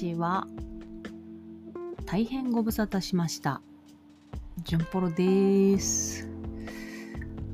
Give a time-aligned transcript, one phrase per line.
[0.00, 0.46] ちは。
[2.06, 3.60] 大変ご無沙汰しました。
[4.64, 6.26] ジュンポロです。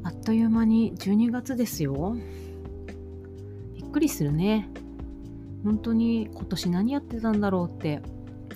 [0.05, 2.17] あっという間に12月ですよ。
[3.75, 4.69] びっくりするね。
[5.65, 8.01] 本当に今年何やってたんだろうって、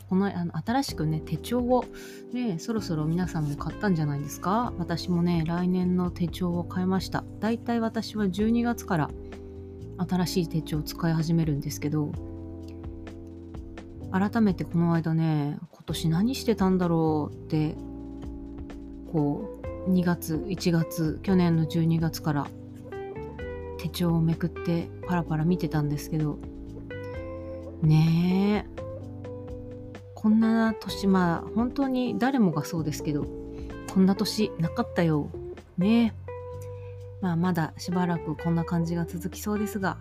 [0.09, 1.85] このあの新しくね、手帳を、
[2.33, 7.25] ね、そろそろ皆さんも買ったんじゃないですか私もね、来年の手帳を買いました。
[7.41, 9.11] だいたい私は12月から
[10.09, 12.30] 新しい手帳を使い始めるんですけど、
[14.13, 17.75] 改めてこの間ね今年何してたんだろうって
[19.13, 22.47] こう2月1月去年の12月から
[23.79, 26.39] 手帳をめくってパラパラ見てたんですけど
[27.83, 28.81] ねえ
[30.15, 33.25] こんな年まあ本当に誰もがそうですけど
[33.93, 35.31] こんな年なかったよ。
[35.77, 36.33] ねえ。
[37.21, 39.99] まあまだしばらくこんな感じが続きそうですが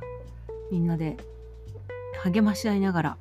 [0.71, 1.17] みんなで
[2.23, 3.17] 励まし合いながら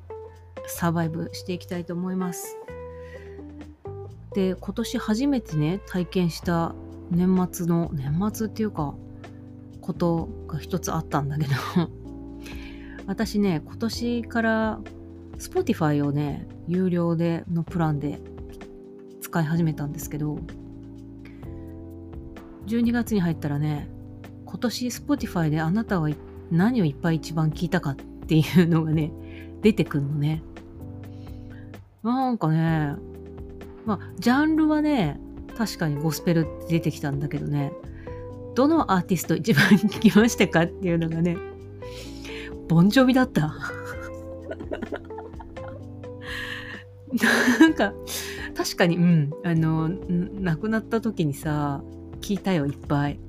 [0.69, 2.57] サバイブしていきたいと思います。
[4.33, 6.75] で今年初めてね体験した
[7.11, 8.93] 年末の年末っていうか
[9.81, 11.51] ことが一つあったんだけど
[13.07, 14.79] 私ね今年から
[15.37, 18.19] Spotify をね有料でのプランで
[19.21, 20.37] 使い始めたんですけど
[22.67, 23.89] 12月に入ったらね
[24.45, 26.09] 今年 Spotify であなたは
[26.51, 29.11] 何をいっぱい一番聞いたかっていうのがね
[29.61, 30.43] 出てくるのね
[32.03, 32.95] なんかね、
[33.85, 35.19] まあ、ジャンルはね、
[35.57, 37.73] 確かにゴスペルって出てきたんだけどね、
[38.55, 41.37] どのアーティスト一番聞きましたかっていうのがね、
[42.67, 43.53] ボンジョビだった。
[47.59, 47.93] なんか、
[48.55, 51.81] 確かに、うん、あの、亡くなった時にさ、
[52.21, 53.19] 聞いたよ、いっぱい。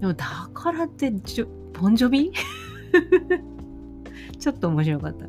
[0.00, 1.16] でも、だからって、ボ
[1.88, 2.30] ンジョビ？
[4.38, 5.26] ちょっと面白かった。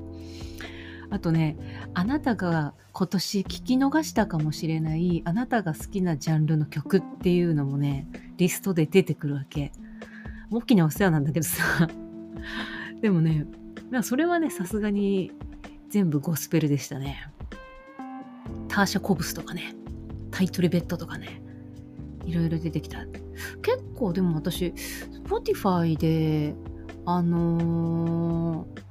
[1.09, 1.57] あとね、
[1.97, 9.71] あなたが今年聞き逃したかもしれないあなたが好きなジャンルの曲っていうのもね、リストで出てくるわけ。
[10.51, 11.89] 大きなお世話なんだけどさ。
[13.01, 13.47] でもね、
[14.03, 15.31] それはね、さすがに
[15.89, 17.31] 全部ゴスペルでしたね。
[18.67, 19.73] ターシャ・コブスとかね、
[20.29, 21.41] タイトルベッドとかね、
[22.25, 23.07] いろいろ出てきた。
[23.63, 24.67] 結構でも私、
[25.25, 26.53] Spotify で、
[27.05, 28.86] あのー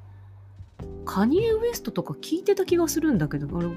[1.07, 3.69] カニエ・ウエストとか聞いてた気がするんだけど、あれ、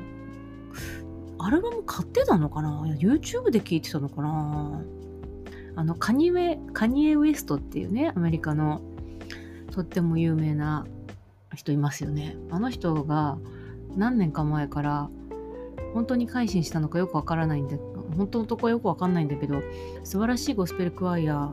[1.37, 4.81] アルバム買ってたのかな ?YouTube で聞いてたのかな？
[5.75, 8.81] あの、カニエ、カニエ・ウエストっていうね、アメリカの
[9.71, 10.85] とっても有名な
[11.55, 12.35] 人いますよね。
[12.49, 13.37] あの人が
[13.95, 15.09] 何年か前から
[15.93, 17.77] 本当に改心したのかよくわからないんだ
[18.15, 19.61] 本当のとこはよくわかんないんだけど
[20.03, 21.45] 素晴らしいゴスペルクワイア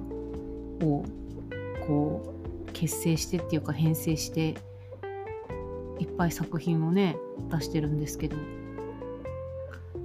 [0.83, 1.05] を
[1.87, 2.35] こ
[2.69, 4.57] う結成してっていうか編成して
[5.99, 7.17] いっぱい作品をね
[7.51, 8.37] 出してるんですけど。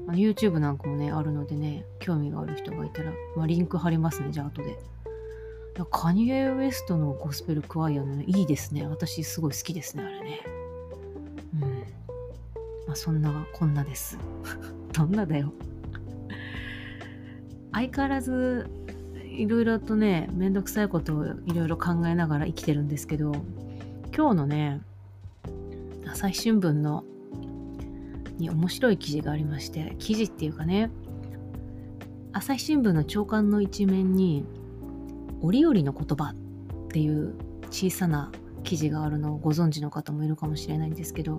[0.08, 4.78] あの YouTube なんかもねあるのでね興味がある人がいたら、まあ、リンク貼りますねじゃあ後で。
[5.90, 8.86] カニエ・ウエストのゴスペルクワイアのねいいですね。
[8.88, 10.42] 私すごい好きですねあれね。
[11.56, 11.62] うん。
[12.88, 14.18] まあそんなこんなです。
[14.94, 15.54] どんなだよ。
[17.72, 18.70] 相変わらず
[19.26, 23.32] いろいろとねめんどくさいことをいろいろ考えながら生きてるんですけど
[24.16, 24.82] 今日のね
[26.12, 27.06] 朝日新聞の
[28.38, 30.92] に面白い記事がありまして記事っていうかね
[32.34, 34.46] 朝日新聞の朝刊の一面に
[35.42, 37.34] 「折々の言葉」っていう
[37.70, 38.30] 小さな
[38.64, 41.38] 記事があるのをご存知の方もいるかもしれないんですけど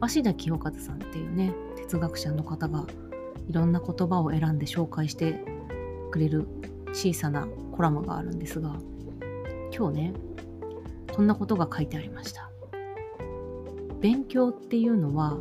[0.00, 2.86] 鷲田清和さんっていうね哲学者の方が
[3.48, 5.44] いろんな言葉を選んで紹介して
[6.10, 6.48] くれる
[6.92, 8.76] 小さなコラムがあるんですが
[9.72, 10.12] 今日ね
[11.14, 12.45] こんなことが書いてありました。
[14.06, 15.36] 勉強っていうのは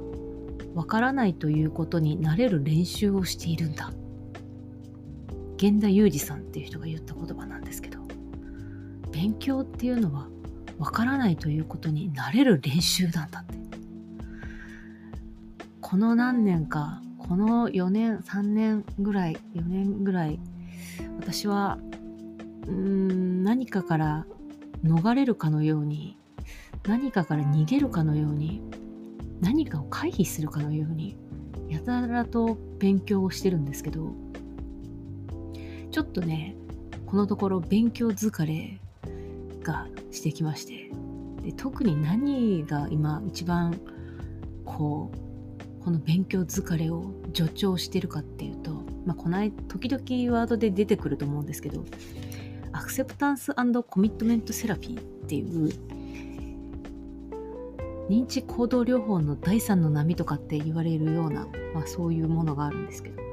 [0.73, 3.91] わからないということになれる練習をしているんだ。
[5.61, 7.99] 源田裕二さんっていう人が言った言葉なんですけど
[9.11, 10.27] 勉強っていうのは
[10.79, 13.55] わからないということになれる練習なんだって。
[15.79, 20.39] この何年かこの4年3年ぐらい4年ぐらい
[21.19, 21.77] 私は
[22.67, 24.25] うん何かから
[24.83, 26.17] 逃れるかのように
[26.87, 28.61] 何かから逃げるかのように
[29.41, 31.17] 何かを回避するかのように
[31.67, 34.13] やたらと勉強をしてるんですけど
[35.91, 36.55] ちょっとね
[37.05, 38.79] このところ勉強疲れ
[39.63, 40.91] がしてきまして
[41.41, 43.79] で特に何が今一番
[44.63, 48.71] こうこの勉強疲れを助長してるかっていうと、
[49.05, 51.85] まあ、この間時々ワードで出てくると思うんですけど
[52.71, 55.94] アクセプタンスコミットメントセラピーっていう
[58.09, 63.25] 認知行動療法の第三の波とかって言われるような、まあ、そういうものがあるんですけど。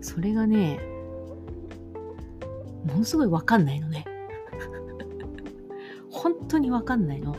[0.00, 0.78] それがね
[2.84, 4.04] ものすごい分かんないのね。
[6.10, 7.34] 本当に分かんないの。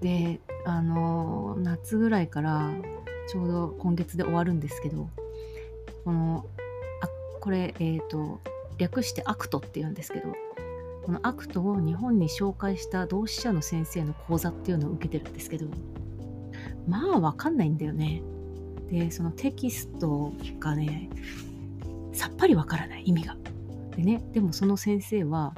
[0.00, 2.70] であの夏ぐらいから
[3.26, 5.08] ちょうど今月で終わるんですけど
[6.04, 6.44] この
[7.00, 7.08] あ
[7.40, 8.40] これえっ、ー、と
[8.76, 10.34] 略して ACT って言うんですけど
[11.08, 15.66] この ACT を日本に紹介した同志社の先生の講座っていうのを受けてるんですけど
[16.86, 18.22] まあわかんないんだよね。
[18.90, 21.08] でそのテキストがね
[22.12, 23.38] さっぱりわからない意味が。
[23.96, 25.54] でねでもその先生は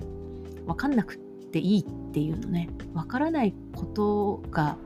[0.66, 4.76] わかんなくていいっていうのねわからないことが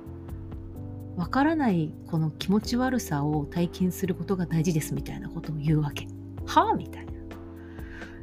[1.17, 6.09] わからないこの気持ち悪さを体験することが大事ですみたいなことを言うわけ。
[6.47, 7.13] はあみたいな。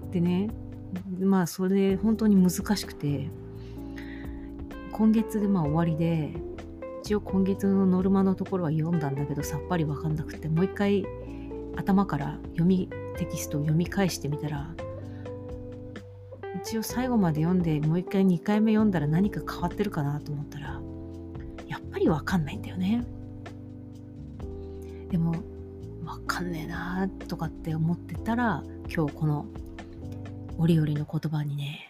[0.10, 0.50] でね
[1.20, 3.30] まあそれ本当に難しくて
[4.92, 6.34] 今月でまあ終わりで
[7.04, 11.06] 一応今月のノルマのところは読んだんだけどさっぱり分かんなくてもう一回
[11.76, 14.74] 頭から読みテキストを読み返してみたら
[16.64, 20.82] 一応最後まで読んでもう一回2回目読んだら何か変わってるかなと思ったら
[21.68, 23.04] やっぱり分かんないんだよね。
[25.10, 25.34] でも
[26.04, 28.64] 分かんねえなとかって思ってたら
[28.94, 29.46] 今日この
[30.57, 31.88] 折々の言葉にね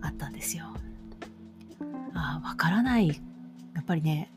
[0.00, 0.64] あったんですよ。
[2.14, 3.08] ああ分からない。
[3.08, 3.14] や
[3.80, 4.30] っぱりね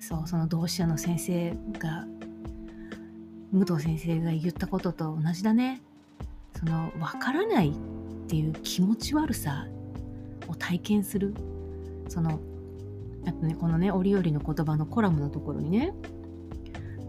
[0.00, 2.06] そうその同志社の先生が
[3.52, 5.80] 武藤先生が言ったことと同じだね。
[6.58, 7.74] その分からないっ
[8.28, 9.66] ていう気持ち悪さ
[10.48, 11.34] を体験する。
[12.08, 12.40] その
[13.26, 15.94] あとねこのね折々の言葉のコラムのところにね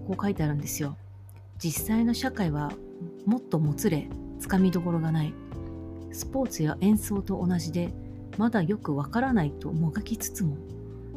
[0.07, 0.97] こう書いてあるんですよ。
[1.57, 2.71] 実際の社会は
[3.25, 4.07] もっともつれ
[4.39, 5.33] つかみどころがない。
[6.11, 7.93] スポーツや演奏と同じで
[8.37, 10.57] まだよくわからないともがきつつも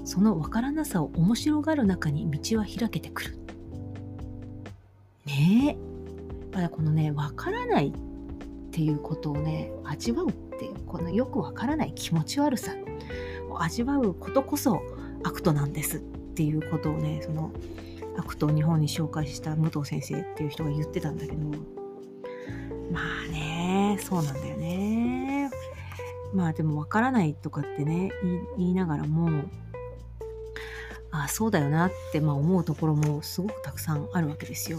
[0.05, 3.38] そのわからなさを面白がる中に道は開けてくる。
[5.26, 5.76] ね
[6.55, 6.61] え。
[6.61, 7.93] やっぱこのねわからないっ
[8.70, 12.73] ていうことをね味わうっていうこのよくわからない気持ち悪さ
[13.50, 14.81] を味わうことこそ
[15.25, 17.53] ACT なんですっていうことをねその
[18.17, 21.50] ACT を日本に紹介した武藤先生っていう人が言ってたんだけど
[22.96, 25.50] まあねそうなんだよね
[26.32, 28.10] まあでもわからないとかってね
[28.56, 29.44] 言いながらも
[31.10, 34.78] ああそうだよなってまあ思うところもすごくたくさんあるわけですよ。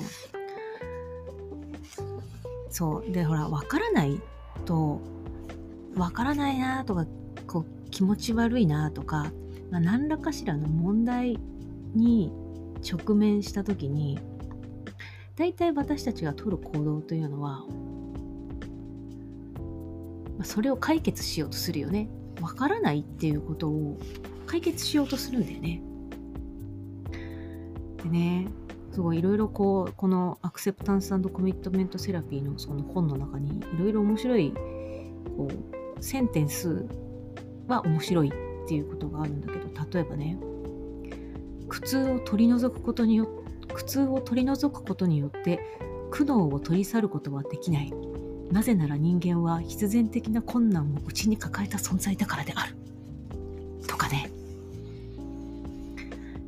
[2.69, 4.19] そうでほらわからない
[4.65, 4.99] と
[5.95, 7.05] わからないなとか
[7.47, 9.31] こう気持ち悪いなとか、
[9.71, 11.39] まあ、何らかしらの問題
[11.95, 12.31] に
[12.87, 14.19] 直面した時に
[15.35, 17.63] 大体私たちが取る行動というのは
[20.37, 22.09] まそれを解決しようとするよね。
[22.41, 23.97] わからないっていうことを
[24.45, 25.81] 解決しようとするんだよね。
[28.03, 28.47] でね、
[28.91, 34.53] すごいいろいろこう、このアクセプタンスコミットメントセラピーのその本の中にいろいろ面白い
[35.35, 36.85] こうセンテンス
[37.67, 40.39] は面白いっていうことがあるんだけど、例えばね、
[41.67, 43.27] 苦痛を取り除くことによ
[43.73, 45.59] 苦痛を取り除くことによって
[46.09, 47.93] 苦悩を取り去ることはできない。
[48.51, 52.75] なぜなら人間は必然的な困難を内に抱えた存在だからである。
[53.87, 54.29] とかね。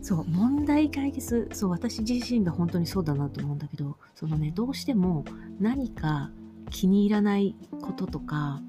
[0.02, 5.26] そう、問題解決、そう、私自身が本当にそうだなと思うんだけど、そのね、どうしても
[5.60, 6.32] 何か
[6.72, 8.62] 気に入らないこととか、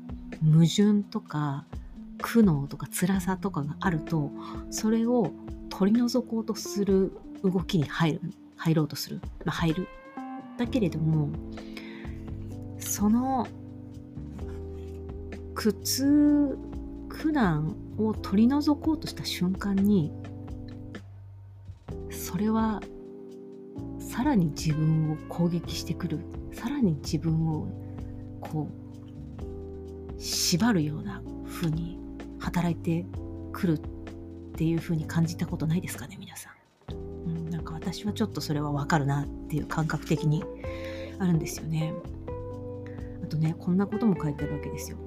[0.42, 1.64] 矛盾とか、
[2.20, 4.30] 苦悩とか辛さとかがあると、
[4.70, 5.32] それを
[5.70, 8.20] 取り除こうとする動きに入る、
[8.56, 9.20] 入ろうとする。
[9.44, 9.88] まあ、入る。
[10.58, 11.30] だけれども、
[12.90, 13.46] その
[15.54, 16.58] 苦痛
[17.08, 20.12] 苦難を取り除こうとした瞬間に
[22.10, 22.80] それは
[24.00, 26.18] さらに自分を攻撃してくる
[26.52, 27.68] さらに自分を
[28.40, 31.96] こう縛るような風に
[32.40, 33.06] 働いて
[33.52, 33.80] くるっ
[34.56, 36.50] ていう風に感じたことないですかね皆さ
[36.90, 40.42] ん、うん、なんか私はちょっとそれはわかるなっていう感覚的に
[41.20, 41.94] あるんですよね。
[43.30, 44.98] とねこんなことも書いてあるわけですよ。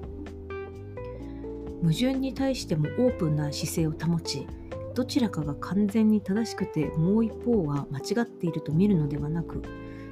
[1.82, 4.46] 矛盾に対してもオープンな姿勢を保ち
[4.94, 9.62] どちらかが完全に正しくてもう一方は間違っていると見るのではなく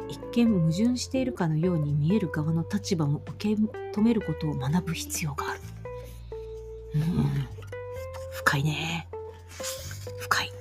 [0.09, 5.61] 一見矛盾しているかのように見える側の立場も受け止めることを学ぶ必要がある。
[6.97, 7.49] うん、
[8.33, 9.09] 深いね。
[10.19, 10.53] 深い。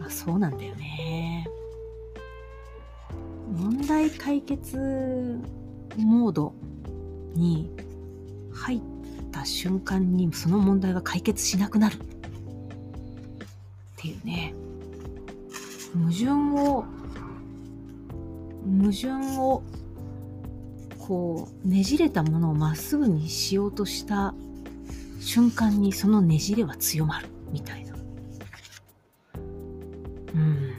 [0.00, 1.46] あそうなんだよね。
[3.52, 5.38] 問題解決
[6.04, 6.54] モード
[7.34, 7.70] に
[8.52, 8.80] 入っ
[9.32, 11.98] た瞬間にその問題は解決しなくなるっ
[13.96, 14.54] ていうね
[15.94, 16.84] 矛盾を
[18.80, 19.62] 矛盾を
[20.98, 24.34] こうねじれたものをまっすぐにしようとした
[25.20, 27.94] 瞬間にそのねじれは強まるみたいな。
[30.34, 30.70] うん。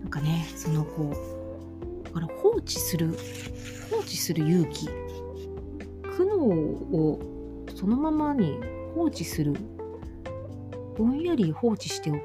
[0.00, 1.37] なんかね、そのこう、
[2.08, 3.16] だから放置する、
[3.90, 4.86] 放置する勇気、
[6.16, 7.20] 苦悩を
[7.74, 8.58] そのままに
[8.94, 9.54] 放置する、
[10.96, 12.20] ぼんやり放置しておく。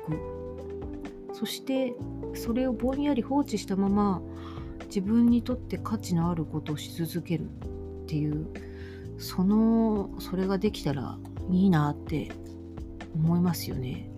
[1.34, 1.94] そして
[2.34, 4.22] それをぼんやり放置したまま
[4.86, 7.50] 自分にとって価値のあることをし続ける。
[8.04, 8.46] っていう
[9.18, 11.18] そのそれができたら
[11.50, 12.32] いいなって
[13.16, 14.12] 思いますよね。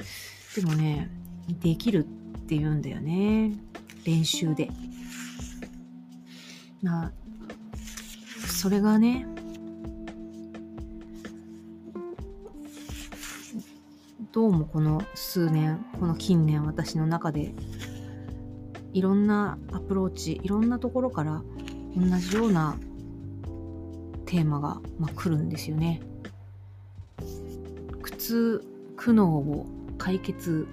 [0.55, 1.09] でもね
[1.61, 3.53] できるって言うんだよね。
[4.05, 4.69] 練習で。
[6.81, 7.11] な
[8.47, 9.27] それがね
[14.31, 17.53] どうもこの数年この近年私の中で
[18.93, 21.41] いろんなアプローチいろんなところから
[21.95, 22.77] 同じような
[24.25, 26.01] テーマが、まあ、来るんですよね。
[28.01, 28.63] 苦痛
[28.97, 29.65] 苦悩を
[29.97, 30.67] 解決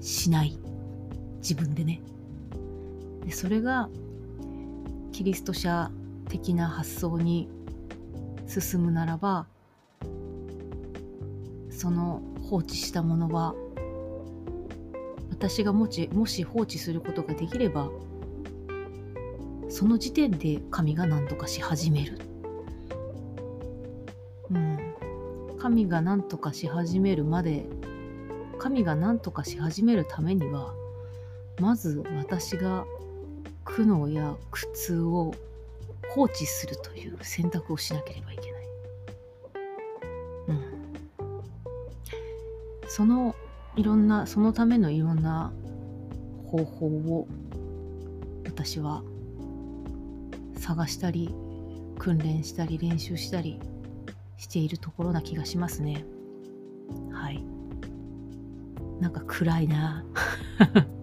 [0.00, 0.58] しない
[1.38, 2.00] 自分でね
[3.24, 3.88] でそれが
[5.18, 5.90] キリスト者
[6.28, 7.48] 的な発想に
[8.46, 9.48] 進むならば
[11.70, 13.52] その放置したものは
[15.30, 17.90] 私がもしもし放置することができれば
[19.68, 22.20] その時点で神が何とかし始める。
[24.52, 24.78] うん。
[25.58, 27.66] 神が何とかし始めるまで
[28.60, 30.72] 神が何とかし始めるためには
[31.58, 32.86] まず私が
[33.78, 35.32] 苦悩や苦痛を
[36.10, 38.62] 放置するという選択をしなければいけない。
[40.48, 40.64] うん。
[42.88, 43.36] その
[43.76, 45.52] いろんなそのためのいろんな
[46.46, 47.28] 方法を
[48.44, 49.04] 私は
[50.58, 51.32] 探したり
[52.00, 53.60] 訓練したり練習したり
[54.38, 56.04] しているところな気がしますね
[57.12, 57.44] はい
[59.00, 60.04] なんか暗いな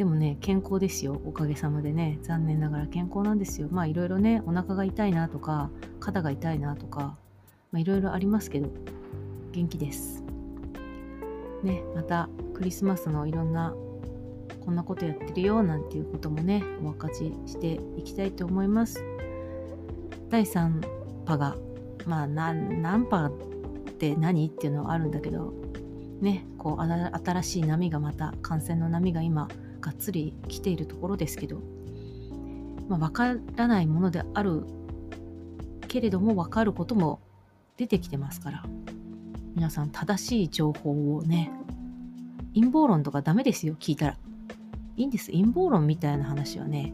[0.00, 1.20] でもね健康ですよ。
[1.26, 2.18] おかげさまでね。
[2.22, 3.68] 残念ながら健康なんですよ。
[3.70, 5.68] まあいろいろねお腹が痛いなとか
[6.00, 7.18] 肩が痛いなとか
[7.76, 8.70] いろいろありますけど
[9.52, 10.24] 元気です。
[11.62, 13.74] ね、またクリスマスのいろんな
[14.64, 19.04] こんなことやってるよなんていうこともねお分かちしていきたいと思います。
[20.30, 20.80] 第3
[21.26, 21.58] 波が
[22.06, 25.52] まあ何波って何っていうのはあるんだけど
[26.22, 29.46] ねこう新しい波がまた感染の波が今
[29.80, 31.60] がっつり来ているところですけど、
[32.88, 34.64] まあ、分からないものである
[35.88, 37.20] けれども分かることも
[37.76, 38.64] 出てきてますから
[39.54, 41.50] 皆さん正しい情報をね
[42.54, 44.16] 陰謀論とかダメですよ聞いたら。
[44.96, 45.30] いいんです。
[45.30, 46.92] 陰謀論みたいな話はね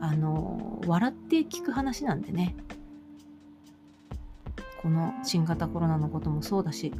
[0.00, 2.54] あの笑って聞く話なんでね。
[4.82, 6.92] この新型コロナのこともそうだし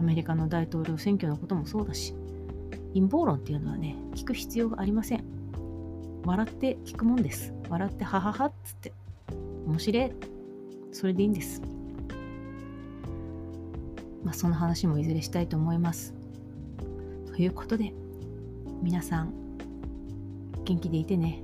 [0.00, 2.14] アメリカの大統領選挙のこともそうだし。
[2.94, 5.24] 陰謀論っていうのはね聞く必要がありません
[6.24, 8.92] 笑って聞くもんです笑ってはははっつって
[9.66, 10.12] 面白い
[10.92, 11.62] それでいいんです
[14.24, 16.14] まあ、その話もいずれしたいと思います。
[17.26, 17.92] ということで、
[18.82, 19.32] 皆さん、
[20.64, 21.42] 元気でいてね。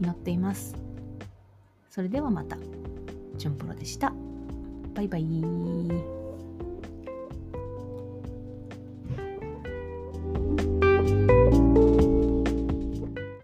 [0.00, 0.74] 祈っています。
[1.90, 2.56] それではまた。
[3.38, 4.12] チュンプロでした。
[4.94, 6.15] バイバイ。